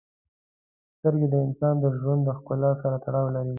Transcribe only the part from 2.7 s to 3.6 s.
سره تړاو لري.